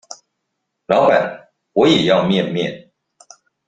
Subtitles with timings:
[0.87, 2.89] 老闆我也要麵麵